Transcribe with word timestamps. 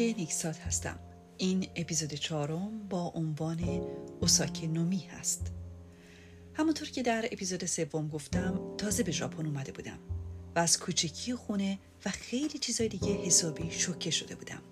امیده 0.00 0.18
نیکسات 0.18 0.58
هستم. 0.58 0.98
این 1.36 1.68
اپیزود 1.76 2.14
چهارم 2.14 2.88
با 2.88 3.12
عنوان 3.14 3.60
اوساکه 4.20 4.66
نومی 4.66 4.98
هست. 4.98 5.52
همونطور 6.54 6.88
که 6.88 7.02
در 7.02 7.28
اپیزود 7.32 7.64
سوم 7.64 8.08
گفتم 8.08 8.60
تازه 8.78 9.02
به 9.02 9.12
ژاپن 9.12 9.46
اومده 9.46 9.72
بودم 9.72 9.98
و 10.56 10.58
از 10.58 10.78
کوچکی 10.78 11.34
خونه 11.34 11.78
و 12.04 12.10
خیلی 12.10 12.58
چیزای 12.58 12.88
دیگه 12.88 13.08
حسابی 13.08 13.70
شوکه 13.70 14.10
شده 14.10 14.34
بودم. 14.34 14.62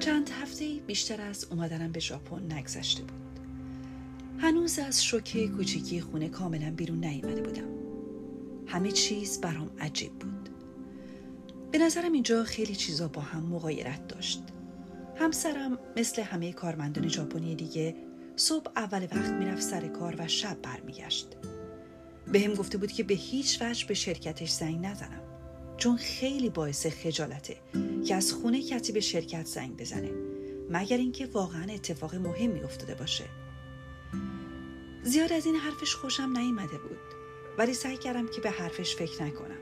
چند 0.00 0.30
هفته 0.30 0.80
بیشتر 0.86 1.20
از 1.20 1.44
اومدنم 1.44 1.92
به 1.92 2.00
ژاپن 2.00 2.52
نگذشته 2.52 3.02
بود. 3.02 3.37
هنوز 4.40 4.78
از 4.78 5.04
شوکه 5.04 5.48
کوچیکی 5.48 6.00
خونه 6.00 6.28
کاملا 6.28 6.70
بیرون 6.76 7.04
نیامده 7.04 7.42
بودم. 7.42 7.68
همه 8.66 8.90
چیز 8.90 9.40
برام 9.40 9.70
عجیب 9.80 10.12
بود. 10.12 10.48
به 11.72 11.78
نظرم 11.78 12.12
اینجا 12.12 12.44
خیلی 12.44 12.74
چیزا 12.74 13.08
با 13.08 13.22
هم 13.22 13.42
مقایرت 13.42 14.08
داشت. 14.08 14.42
همسرم 15.16 15.78
مثل 15.96 16.22
همه 16.22 16.52
کارمندان 16.52 17.08
ژاپنی 17.08 17.54
دیگه 17.54 17.94
صبح 18.36 18.70
اول 18.76 19.02
وقت 19.02 19.30
می‌رفت 19.30 19.62
سر 19.62 19.88
کار 19.88 20.14
و 20.18 20.28
شب 20.28 20.56
برمیگشت. 20.62 21.26
به 22.32 22.40
هم 22.40 22.54
گفته 22.54 22.78
بود 22.78 22.92
که 22.92 23.02
به 23.02 23.14
هیچ 23.14 23.62
وجه 23.62 23.86
به 23.86 23.94
شرکتش 23.94 24.50
زنگ 24.50 24.86
نزنم 24.86 25.22
چون 25.76 25.96
خیلی 25.96 26.50
باعث 26.50 26.86
خجالته 26.86 27.56
که 28.06 28.14
از 28.14 28.32
خونه 28.32 28.62
کسی 28.62 28.92
به 28.92 29.00
شرکت 29.00 29.46
زنگ 29.46 29.76
بزنه 29.76 30.10
مگر 30.70 30.96
اینکه 30.96 31.26
واقعا 31.26 31.72
اتفاق 31.72 32.14
مهمی 32.14 32.60
افتاده 32.60 32.94
باشه. 32.94 33.24
زیاد 35.02 35.32
از 35.32 35.46
این 35.46 35.54
حرفش 35.54 35.94
خوشم 35.94 36.36
نیامده 36.36 36.78
بود. 36.78 36.98
ولی 37.58 37.74
سعی 37.74 37.96
کردم 37.96 38.26
که 38.26 38.40
به 38.40 38.50
حرفش 38.50 38.96
فکر 38.96 39.22
نکنم. 39.22 39.58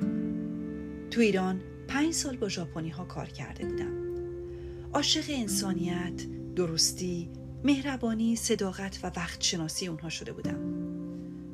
تو 1.11 1.21
ایران 1.21 1.61
پنج 1.89 2.15
سال 2.15 2.37
با 2.37 2.49
ژاپنی 2.49 2.89
ها 2.89 3.05
کار 3.05 3.27
کرده 3.27 3.67
بودم. 3.67 4.07
عاشق 4.93 5.25
انسانیت، 5.29 6.27
درستی، 6.55 7.29
مهربانی، 7.65 8.37
صداقت 8.37 9.01
و 9.03 9.11
وقت 9.17 9.43
شناسی 9.43 9.87
اونها 9.87 10.09
شده 10.09 10.33
بودم. 10.33 10.59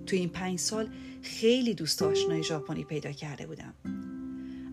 تو 0.07 0.17
این 0.17 0.29
پنج 0.29 0.59
سال 0.59 0.89
خیلی 1.23 1.75
دوست 1.75 2.03
آشنای 2.03 2.43
ژاپنی 2.43 2.85
پیدا 2.85 3.13
کرده 3.13 3.47
بودم. 3.47 3.75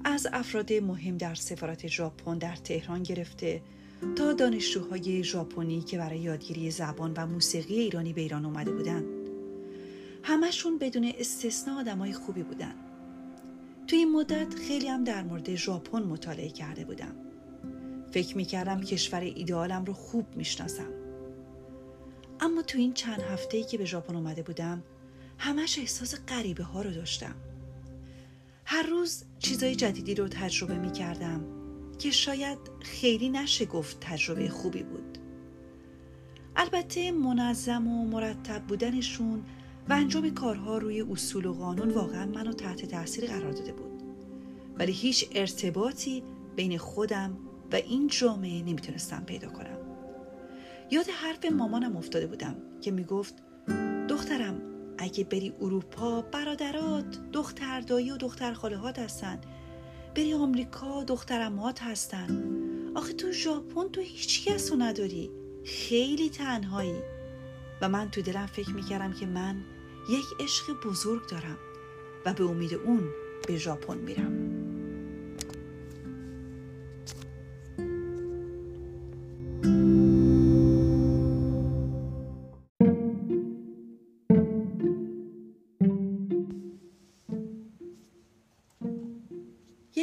از 0.03 0.27
افراد 0.33 0.73
مهم 0.73 1.17
در 1.17 1.35
سفارت 1.35 1.87
ژاپن 1.87 2.37
در 2.37 2.55
تهران 2.55 3.03
گرفته 3.03 3.61
تا 4.15 4.33
دانشجوهای 4.33 5.23
ژاپنی 5.23 5.81
که 5.81 5.97
برای 5.97 6.19
یادگیری 6.19 6.71
زبان 6.71 7.13
و 7.17 7.25
موسیقی 7.25 7.79
ایرانی 7.79 8.13
به 8.13 8.21
ایران 8.21 8.45
اومده 8.45 8.71
بودن. 8.71 9.03
همشون 10.23 10.77
بدون 10.77 11.11
استثنا 11.17 11.79
آدمای 11.79 12.13
خوبی 12.13 12.43
بودن. 12.43 12.75
توی 13.87 13.99
این 13.99 14.11
مدت 14.11 14.55
خیلی 14.55 14.87
هم 14.87 15.03
در 15.03 15.23
مورد 15.23 15.55
ژاپن 15.55 16.03
مطالعه 16.03 16.49
کرده 16.49 16.85
بودم. 16.85 17.15
فکر 18.11 18.37
می‌کردم 18.37 18.81
کشور 18.81 19.19
ایدئالم 19.19 19.85
رو 19.85 19.93
خوب 19.93 20.25
می‌شناسم. 20.35 20.89
اما 22.39 22.61
تو 22.61 22.77
این 22.77 22.93
چند 22.93 23.21
هفته 23.21 23.57
ای 23.57 23.63
که 23.63 23.77
به 23.77 23.85
ژاپن 23.85 24.15
اومده 24.15 24.43
بودم 24.43 24.83
همش 25.37 25.79
احساس 25.79 26.15
غریبه 26.27 26.63
ها 26.63 26.81
رو 26.81 26.91
داشتم. 26.91 27.35
هر 28.65 28.83
روز 28.83 29.23
چیزای 29.39 29.75
جدیدی 29.75 30.15
رو 30.15 30.27
تجربه 30.27 30.77
می 30.77 30.91
کردم 30.91 31.58
که 31.99 32.11
شاید 32.11 32.57
خیلی 32.81 33.29
نشه 33.29 33.65
گفت 33.65 33.97
تجربه 34.01 34.49
خوبی 34.49 34.83
بود. 34.83 35.17
البته 36.55 37.11
منظم 37.11 37.87
و 37.87 38.05
مرتب 38.05 38.61
بودنشون 38.67 39.43
و 39.89 39.93
انجام 39.93 40.29
کارها 40.29 40.77
روی 40.77 41.01
اصول 41.01 41.45
و 41.45 41.53
قانون 41.53 41.89
واقعا 41.89 42.25
منو 42.25 42.53
تحت 42.53 42.85
تاثیر 42.85 43.25
قرار 43.25 43.51
داده 43.51 43.71
بود. 43.73 44.03
ولی 44.77 44.91
هیچ 44.91 45.29
ارتباطی 45.35 46.23
بین 46.55 46.77
خودم 46.77 47.37
و 47.71 47.75
این 47.75 48.07
جامعه 48.07 48.61
نمی‌تونستم 48.63 49.23
پیدا 49.25 49.49
کنم. 49.49 49.77
یاد 50.91 51.05
حرف 51.09 51.45
مامانم 51.51 51.97
افتاده 51.97 52.27
بودم 52.27 52.55
که 52.81 52.91
می‌گفت 52.91 53.33
دخترم 54.09 54.61
اگه 54.97 55.23
بری 55.23 55.53
اروپا 55.61 56.21
برادرات 56.21 57.31
دختر 57.31 57.81
دایی 57.81 58.11
و 58.11 58.17
دختر 58.17 58.53
خاله 58.53 58.77
هات 58.77 58.99
هستن. 58.99 59.41
بری 60.19 60.33
آمریکا 60.33 61.03
دخترمات 61.03 61.83
هستن. 61.83 62.43
آخه 62.95 63.13
تو 63.13 63.31
ژاپن 63.31 63.89
تو 63.89 64.01
هیچ 64.01 64.45
کس 64.45 64.71
رو 64.71 64.77
نداری. 64.77 65.31
خیلی 65.65 66.29
تنهایی. 66.29 66.95
و 67.81 67.89
من 67.89 68.09
تو 68.09 68.21
دلم 68.21 68.45
فکر 68.45 68.69
می‌کردم 68.69 69.13
که 69.13 69.25
من 69.25 69.55
یک 70.09 70.25
عشق 70.39 70.65
بزرگ 70.85 71.29
دارم 71.29 71.57
و 72.25 72.33
به 72.33 72.43
امید 72.43 72.73
اون 72.73 73.03
به 73.47 73.57
ژاپن 73.57 73.97
میرم. 73.97 74.48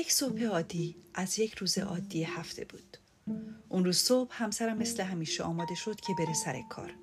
یک 0.07 0.13
صبح 0.13 0.45
عادی 0.45 0.97
از 1.15 1.39
یک 1.39 1.55
روز 1.55 1.79
عادی 1.79 2.23
هفته 2.23 2.65
بود. 2.65 2.97
اون 3.69 3.85
روز 3.85 3.97
صبح 3.97 4.31
همسرم 4.31 4.77
مثل 4.77 5.03
همیشه 5.03 5.43
آماده 5.43 5.75
شد 5.75 6.01
که 6.01 6.15
بره 6.19 6.35
سر 6.35 6.63
کار. 6.69 6.95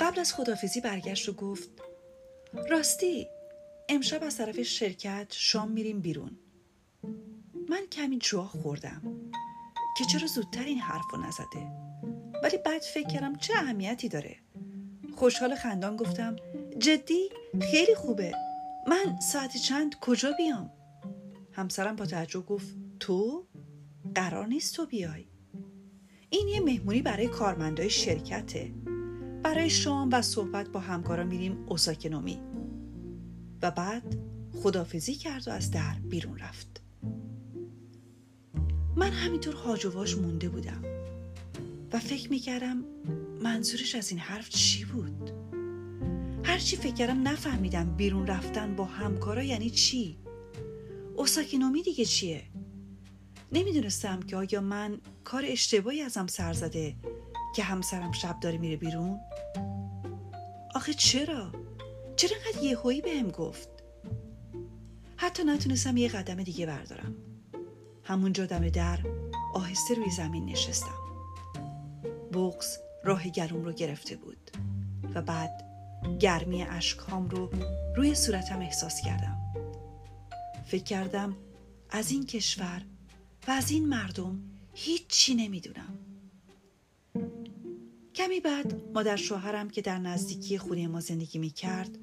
قبل 0.00 0.20
از 0.20 0.34
خدافزی 0.34 0.80
برگشت 0.80 1.28
و 1.28 1.32
گفت 1.32 1.70
راستی 2.70 3.26
امشب 3.88 4.22
از 4.22 4.36
طرف 4.36 4.62
شرکت 4.62 5.26
شام 5.30 5.70
میریم 5.70 6.00
بیرون. 6.00 6.38
من 7.68 7.86
کمی 7.92 8.18
جا 8.18 8.44
خوردم 8.44 9.02
که 9.98 10.04
چرا 10.04 10.26
زودتر 10.26 10.64
این 10.64 10.78
حرف 10.78 11.04
رو 11.12 11.26
نزده. 11.26 11.72
ولی 12.42 12.58
بعد 12.58 12.82
فکر 12.82 13.08
کردم 13.08 13.36
چه 13.36 13.54
اهمیتی 13.56 14.08
داره. 14.08 14.36
خوشحال 15.16 15.54
خندان 15.54 15.96
گفتم 15.96 16.36
جدی؟ 16.78 17.28
خیلی 17.60 17.94
خوبه. 17.94 18.34
من 18.88 19.20
ساعت 19.20 19.56
چند 19.56 19.94
کجا 20.00 20.32
بیام؟ 20.32 20.70
همسرم 21.52 21.96
با 21.96 22.06
تعجب 22.06 22.46
گفت 22.46 22.76
تو 23.00 23.46
قرار 24.14 24.46
نیست 24.46 24.76
تو 24.76 24.86
بیای. 24.86 25.24
این 26.30 26.48
یه 26.48 26.60
مهمونی 26.60 27.02
برای 27.02 27.28
کارمندای 27.28 27.90
شرکته. 27.90 28.72
برای 29.42 29.70
شام 29.70 30.08
و 30.12 30.22
صحبت 30.22 30.68
با 30.68 30.80
همکارا 30.80 31.24
میریم 31.24 31.64
اوساکنومی. 31.66 32.40
و 33.62 33.70
بعد 33.70 34.16
خدافزی 34.62 35.14
کرد 35.14 35.48
و 35.48 35.50
از 35.50 35.70
در 35.70 35.94
بیرون 36.08 36.38
رفت. 36.38 36.82
من 38.96 39.10
همینطور 39.10 39.54
هاجواش 39.54 40.16
مونده 40.16 40.48
بودم. 40.48 40.82
و 41.92 41.98
فکر 41.98 42.30
می‌کردم 42.30 42.84
منظورش 43.42 43.94
از 43.94 44.10
این 44.10 44.20
حرف 44.20 44.48
چی 44.48 44.84
بود؟ 44.84 45.30
هرچی 46.44 46.76
فکر 46.76 46.94
کردم 46.94 47.28
نفهمیدم 47.28 47.96
بیرون 47.96 48.26
رفتن 48.26 48.76
با 48.76 48.84
همکارا 48.84 49.42
یعنی 49.42 49.70
چی. 49.70 50.21
اوساکینومی 51.16 51.82
دیگه 51.82 52.04
چیه؟ 52.04 52.42
نمی‌دونستم 53.52 54.20
که 54.20 54.36
آیا 54.36 54.60
من 54.60 55.00
کار 55.24 55.44
اشتباهی 55.46 56.02
ازم 56.02 56.26
سر 56.26 56.52
زده 56.52 56.96
که 57.56 57.62
همسرم 57.62 58.12
شب 58.12 58.40
داره 58.40 58.58
میره 58.58 58.76
بیرون؟ 58.76 59.20
آخه 60.74 60.94
چرا؟ 60.94 61.52
چرا 62.16 62.36
انقدر 62.36 62.62
یهویی 62.62 63.00
بهم 63.00 63.28
گفت؟ 63.28 63.68
حتی 65.16 65.44
نتونستم 65.44 65.96
یه 65.96 66.08
قدم 66.08 66.42
دیگه 66.42 66.66
بردارم. 66.66 67.14
همونجا 68.04 68.46
دم 68.46 68.68
در 68.68 68.98
آهسته 69.54 69.94
روی 69.94 70.10
زمین 70.10 70.44
نشستم. 70.44 71.02
بغز 72.32 72.76
راه 73.04 73.28
گلوم 73.28 73.64
رو 73.64 73.72
گرفته 73.72 74.16
بود 74.16 74.50
و 75.14 75.22
بعد 75.22 75.62
گرمی 76.20 76.62
اشکام 76.62 77.28
رو 77.28 77.50
روی 77.96 78.14
صورتم 78.14 78.60
احساس 78.60 79.00
کردم. 79.00 79.41
فکر 80.66 80.84
کردم 80.84 81.36
از 81.90 82.10
این 82.10 82.26
کشور 82.26 82.82
و 83.48 83.50
از 83.50 83.70
این 83.70 83.88
مردم 83.88 84.40
هیچی 84.74 85.34
نمی‌دونم 85.34 85.98
کمی 88.14 88.40
بعد 88.40 88.74
مادر 88.94 89.16
شوهرم 89.16 89.70
که 89.70 89.82
در 89.82 89.98
نزدیکی 89.98 90.58
خونه 90.58 90.88
ما 90.88 91.00
زندگی 91.00 91.38
می 91.38 91.50
کرد 91.50 91.98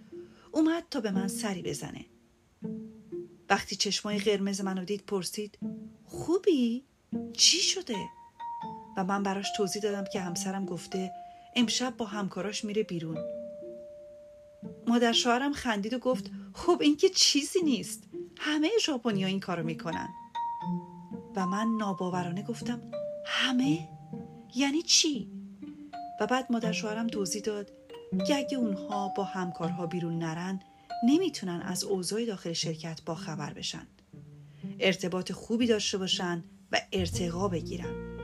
اومد 0.52 0.84
تا 0.92 1.00
به 1.02 1.12
من 1.12 1.28
سری 1.28 1.62
بزنه 1.62 2.06
وقتی 3.50 3.76
چشمای 3.76 4.20
قرمز 4.20 4.62
منو 4.62 4.86
دید 4.86 5.04
پرسید 5.08 5.58
خوبی؟ 6.06 6.84
چی 7.34 7.58
شده؟ 7.58 7.96
و 8.98 9.04
من 9.04 9.24
براش 9.24 9.48
توضیح 9.58 9.82
دادم 9.82 10.04
که 10.04 10.20
همسرم 10.20 10.66
گفته 10.66 11.12
امشب 11.56 11.98
با 11.98 12.06
همکاراش 12.06 12.66
میره 12.66 12.84
بیرون 12.84 13.18
مادر 14.88 15.12
شوهرم 15.12 15.54
خندید 15.54 15.94
و 15.94 16.00
گفت 16.00 16.32
خب 16.54 16.78
این 16.82 16.98
که 16.98 17.10
چیزی 17.10 17.62
نیست 17.62 18.04
همه 18.42 18.70
ژاپنیا 18.86 19.28
این 19.28 19.40
کارو 19.40 19.64
می‌کنن. 19.64 20.10
و 21.36 21.48
من 21.48 21.68
ناباورانه 21.80 22.44
گفتم 22.44 22.82
همه؟ 23.26 23.90
یعنی 24.56 24.82
چی؟ 24.82 25.32
و 26.22 26.28
بعد 26.28 26.52
مادر 26.52 26.72
شوهرم 26.72 27.08
توضیح 27.08 27.42
داد 27.42 27.72
که 28.28 28.36
اگه 28.36 28.58
اونها 28.58 29.08
با 29.18 29.24
همکارها 29.24 29.86
بیرون 29.86 30.18
نرن 30.20 30.60
نمی‌تونن 31.04 31.62
از 31.62 31.84
اوضاع 31.84 32.26
داخل 32.26 32.54
شرکت 32.54 33.02
با 33.06 33.16
خبر 33.16 33.54
بشن. 33.54 33.88
ارتباط 34.80 35.32
خوبی 35.32 35.68
داشته 35.68 35.98
باشن 35.98 36.44
و 36.72 36.82
ارتقا 36.92 37.48
بگیرن. 37.48 38.20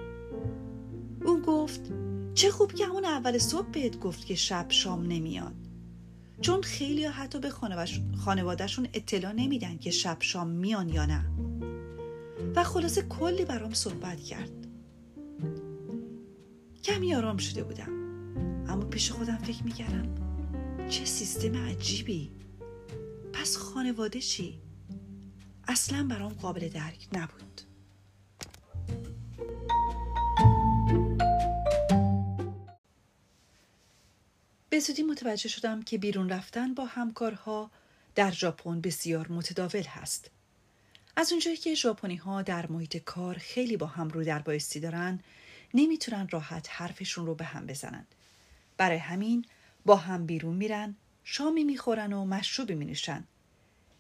اون 1.26 1.42
گفت 1.42 1.92
چه 2.34 2.52
خوب 2.52 2.74
که 2.74 2.86
همون 2.86 3.06
اول 3.06 3.38
صبح 3.38 3.68
بهت 3.68 4.00
گفت 4.00 4.26
که 4.26 4.36
شب 4.36 4.66
شام 4.70 5.08
نمیاد. 5.08 5.65
چون 6.42 6.62
خیلی 6.62 7.06
ها 7.06 7.12
حتی 7.12 7.40
به 7.40 7.50
خانوادهشون 8.26 8.88
اطلاع 8.94 9.32
نمیدن 9.32 9.78
که 9.78 9.92
شب 9.92 10.18
شام 10.20 10.48
میان 10.48 10.90
یا 10.90 11.06
نه. 11.06 11.26
و 12.56 12.64
خلاصه 12.64 13.02
کلی 13.02 13.46
برام 13.46 13.74
صحبت 13.74 14.20
کرد. 14.20 14.52
کمی 16.84 17.16
آرام 17.16 17.38
شده 17.38 17.64
بودم. 17.64 17.90
اما 18.68 18.86
پیش 18.86 19.12
خودم 19.12 19.38
فکر 19.38 19.64
می‌کردم 19.64 20.16
چه 20.90 21.06
سیستم 21.06 21.56
عجیبی. 21.56 22.32
پس 23.34 23.58
خانواده 23.58 24.20
چی؟ 24.20 24.62
اصلا 25.68 26.08
برام 26.10 26.34
قابل 26.34 26.70
درک 26.70 27.08
نبود. 27.14 27.62
به 34.76 34.80
زودی 34.80 35.04
متوجه 35.04 35.50
شدم 35.50 35.84
که 35.84 35.98
بیرون 35.98 36.30
رفتن 36.30 36.74
با 36.74 36.86
همکارها 36.86 37.72
در 38.16 38.32
ژاپن 38.32 38.82
بسیار 38.82 39.28
متداول 39.28 39.84
هست. 39.84 40.32
از 41.16 41.32
اونجایی 41.32 41.58
که 41.58 41.74
ژاپنی 41.74 42.16
ها 42.16 42.42
در 42.42 42.68
محیط 42.68 42.98
کار 42.98 43.38
خیلی 43.38 43.78
با 43.78 43.86
هم 43.86 44.10
رو 44.10 44.24
در 44.24 44.40
بایستی 44.40 44.80
دارن 44.80 45.20
نمی‌تونن 45.74 46.28
راحت 46.32 46.68
حرفشون 46.72 47.26
رو 47.26 47.36
به 47.36 47.46
هم 47.46 47.66
بزنن. 47.66 48.06
برای 48.78 48.98
همین 48.98 49.46
با 49.86 49.96
هم 49.96 50.26
بیرون 50.26 50.56
میرن، 50.56 50.96
شامی 51.24 51.64
می‌خورن 51.64 52.14
و 52.14 52.26
مشروبی 52.26 52.76
مینوشن. 52.76 53.24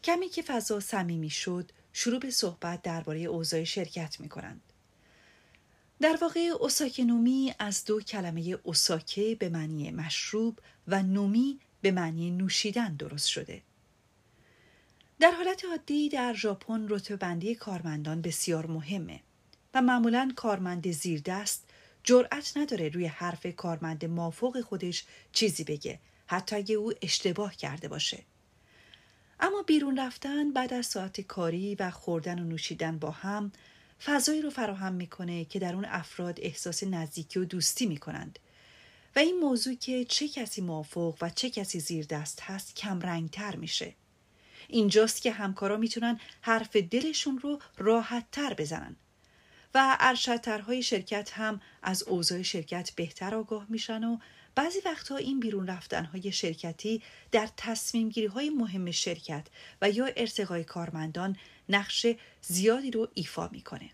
کمی 0.03 0.29
که 0.29 0.41
فضا 0.41 0.79
صمیمی 0.79 1.29
شد، 1.29 1.71
شروع 1.93 2.19
به 2.19 2.31
صحبت 2.31 2.81
درباره 2.81 3.19
اوضاع 3.19 3.63
شرکت 3.63 4.19
می‌کنند. 4.19 4.61
در 6.01 6.17
واقع 6.21 6.39
اوساکه 6.59 7.03
نومی 7.03 7.53
از 7.59 7.85
دو 7.85 8.01
کلمه 8.01 8.57
اوساکه 8.63 9.35
به 9.39 9.49
معنی 9.49 9.91
مشروب 9.91 10.59
و 10.87 11.03
نومی 11.03 11.59
به 11.81 11.91
معنی 11.91 12.31
نوشیدن 12.31 12.95
درست 12.95 13.27
شده. 13.27 13.61
در 15.19 15.31
حالت 15.31 15.65
عادی 15.65 16.09
در 16.09 16.33
ژاپن 16.33 16.87
رتبه 16.89 17.15
بندی 17.15 17.55
کارمندان 17.55 18.21
بسیار 18.21 18.65
مهمه 18.65 19.19
و 19.73 19.81
معمولا 19.81 20.31
کارمند 20.35 20.91
زیردست 20.91 21.69
جرأت 22.03 22.57
نداره 22.57 22.89
روی 22.89 23.05
حرف 23.05 23.45
کارمند 23.45 24.05
مافوق 24.05 24.61
خودش 24.61 25.05
چیزی 25.31 25.63
بگه 25.63 25.99
حتی 26.27 26.55
اگه 26.55 26.75
او 26.75 26.93
اشتباه 27.01 27.55
کرده 27.55 27.87
باشه. 27.87 28.23
اما 29.39 29.61
بیرون 29.61 29.99
رفتن 29.99 30.51
بعد 30.51 30.73
از 30.73 30.85
ساعت 30.85 31.21
کاری 31.21 31.75
و 31.75 31.91
خوردن 31.91 32.39
و 32.39 32.43
نوشیدن 32.43 32.99
با 32.99 33.11
هم 33.11 33.51
فضایی 34.03 34.41
رو 34.41 34.49
فراهم 34.49 34.93
می‌کنه 34.93 35.45
که 35.45 35.59
در 35.59 35.73
اون 35.75 35.85
افراد 35.85 36.39
احساس 36.41 36.83
نزدیکی 36.83 37.39
و 37.39 37.45
دوستی 37.45 37.85
می‌کنند. 37.85 38.39
و 39.15 39.19
این 39.19 39.39
موضوع 39.39 39.73
که 39.73 40.05
چه 40.05 40.27
کسی 40.27 40.61
موافق 40.61 41.15
و 41.21 41.29
چه 41.29 41.49
کسی 41.49 41.79
زیر 41.79 42.05
دست 42.05 42.41
هست 42.41 42.75
کم 42.75 42.99
رنگ 42.99 43.29
تر 43.29 43.55
میشه. 43.55 43.93
اینجاست 44.67 45.21
که 45.21 45.31
همکارا 45.31 45.77
می‌تونن 45.77 46.19
حرف 46.41 46.75
دلشون 46.75 47.39
رو 47.39 47.59
راحت 47.77 48.25
تر 48.31 48.53
بزنن. 48.53 48.95
و 49.75 49.97
ارشدترهای 49.99 50.83
شرکت 50.83 51.31
هم 51.33 51.61
از 51.83 52.03
اوضاع 52.03 52.41
شرکت 52.41 52.91
بهتر 52.95 53.35
آگاه 53.35 53.65
میشن 53.69 54.03
و 54.03 54.17
بعضی 54.55 54.79
وقتها 54.85 55.17
این 55.17 55.39
بیرون 55.39 55.67
رفتنهای 55.67 56.31
شرکتی 56.31 57.01
در 57.31 57.49
تصمیم 57.57 58.09
گیری 58.09 58.27
های 58.27 58.49
مهم 58.49 58.91
شرکت 58.91 59.47
و 59.81 59.89
یا 59.89 60.05
ارتقای 60.05 60.63
کارمندان 60.63 61.37
نقش 61.69 62.07
زیادی 62.41 62.91
رو 62.91 63.07
ایفا 63.13 63.49
می‌کنه. 63.51 63.89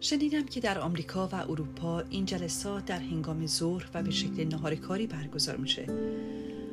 شنیدم 0.00 0.46
که 0.46 0.60
در 0.60 0.78
آمریکا 0.78 1.28
و 1.28 1.34
اروپا 1.34 2.00
این 2.00 2.24
جلسات 2.24 2.84
در 2.84 2.98
هنگام 2.98 3.46
ظهر 3.46 3.90
و 3.94 4.02
به 4.02 4.10
شکل 4.10 4.44
نهار 4.44 4.74
کاری 4.74 5.06
برگزار 5.06 5.56
میشه 5.56 5.86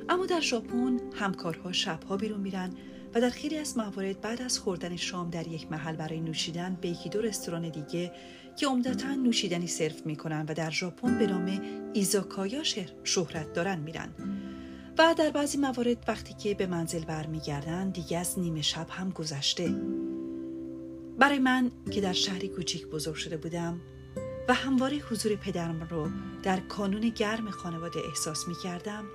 اما 0.10 0.26
در 0.26 0.42
ژاپن 0.42 1.00
همکارها 1.16 1.72
شبها 1.72 2.18
بیرون 2.18 2.40
میرن 2.40 2.74
و 3.16 3.22
در 3.22 3.30
خیلی 3.30 3.58
از 3.58 3.78
موارد 3.78 4.22
بعد 4.22 4.42
از 4.42 4.60
خوردن 4.60 4.96
شام 4.96 5.30
در 5.30 5.48
یک 5.48 5.72
محل 5.72 5.96
برای 5.96 6.20
نوشیدن 6.20 6.78
به 6.82 6.90
یکی 6.90 7.10
دو 7.10 7.22
رستوران 7.22 7.70
دیگه 7.70 8.12
که 8.56 8.68
عمدتا 8.68 9.16
نوشیدنی 9.16 9.68
سرو 9.68 9.96
می‌کنن 10.06 10.46
و 10.50 10.54
در 10.54 10.72
ژاپن 10.72 11.18
به 11.18 11.28
نام 11.28 11.62
ایزاکایا 11.94 12.64
شهرت 13.04 13.54
دارن 13.54 13.80
میرن. 13.80 14.10
و 14.98 15.16
در 15.18 15.30
بعضی 15.30 15.58
موارد 15.58 16.06
وقتی 16.08 16.34
که 16.34 16.54
به 16.54 16.68
منزل 16.68 17.06
برمیگردن 17.06 17.90
دیگه 17.90 18.18
از 18.18 18.40
نیمه 18.40 18.62
شب 18.62 18.88
هم 18.90 19.10
گذشته. 19.10 19.76
برای 21.20 21.40
من 21.40 21.72
که 21.92 22.02
در 22.02 22.14
شهری 22.14 22.48
کوچیک 22.48 22.88
بزرگ 22.88 23.16
شده 23.16 23.38
بودم 23.38 23.82
و 24.50 24.54
همواره 24.54 24.98
حضور 24.98 25.36
پدرم 25.36 25.88
رو 25.90 26.10
در 26.44 26.60
کانون 26.60 27.10
گرم 27.10 27.50
خانواده 27.50 28.00
احساس 28.10 28.48
می 28.48 28.56
کردم 28.64 29.06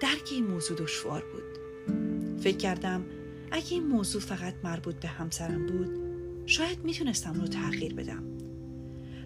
درک 0.00 0.28
این 0.32 0.46
موضوع 0.46 0.76
دشوار 0.76 1.24
بود. 1.32 1.58
فکر 2.40 2.56
کردم 2.56 3.04
اگه 3.52 3.72
این 3.72 3.86
موضوع 3.86 4.20
فقط 4.20 4.54
مربوط 4.64 4.94
به 4.94 5.08
همسرم 5.08 5.66
بود 5.66 6.08
شاید 6.46 6.84
می‌تونستم 6.84 7.40
رو 7.40 7.46
تغییر 7.46 7.94
بدم. 7.94 8.24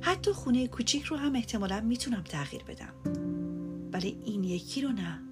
حتی 0.01 0.33
خونه 0.33 0.69
کوچیک 0.69 1.05
رو 1.05 1.17
هم 1.17 1.35
احتمالا 1.35 1.81
می‌تونم 1.81 2.23
تغییر 2.23 2.63
بدم. 2.65 2.95
ولی 3.93 4.19
این 4.25 4.45
یکی 4.45 4.81
رو 4.81 4.89
نه. 4.89 5.23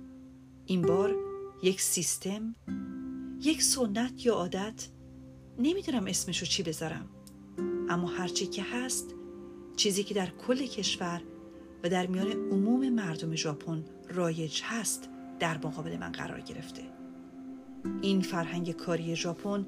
این 0.66 0.82
بار 0.82 1.16
یک 1.62 1.81
سیستم 1.81 2.54
یک 3.40 3.62
سنت 3.62 4.26
یا 4.26 4.34
عادت 4.34 4.88
نمی‌دونم 5.58 6.06
اسمشو 6.06 6.46
چی 6.46 6.62
بذارم. 6.62 7.08
اما 7.88 8.08
هرچی 8.08 8.46
که 8.46 8.62
هست 8.62 9.14
چیزی 9.76 10.04
که 10.04 10.14
در 10.14 10.31
کل 10.31 10.66
کشور 10.66 11.22
و 11.84 11.88
در 11.88 12.06
میان 12.06 12.32
عموم 12.32 12.88
مردم 12.88 13.34
ژاپن 13.34 13.84
رایج 14.08 14.60
هست 14.64 15.08
در 15.38 15.58
مقابل 15.58 15.96
من 15.96 16.12
قرار 16.12 16.40
گرفته. 16.40 16.82
این 18.02 18.20
فرهنگ 18.20 18.72
کاری 18.72 19.16
ژاپن 19.16 19.66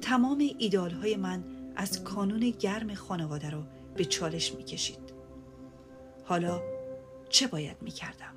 تمام 0.00 0.50
ایدال 0.58 0.90
های 0.90 1.16
من 1.16 1.44
از 1.76 2.04
کانون 2.04 2.50
گرم 2.50 2.94
خانواده 2.94 3.50
رو 3.50 3.62
به 3.96 4.04
چالش 4.04 4.54
می‌کشید 4.54 5.14
حالا 6.24 6.62
چه 7.28 7.46
باید 7.46 7.76
می‌کردم؟ 7.82 8.34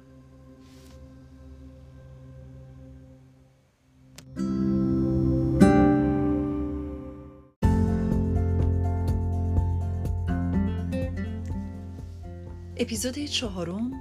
اپیزود 12.77 13.17
چهارم 13.17 13.91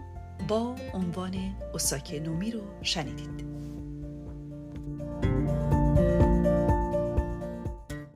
با 0.48 0.76
عنوان 0.94 1.34
اوساکه 1.72 2.20
نومی 2.20 2.50
رو 2.50 2.60
شنیدید 2.82 3.55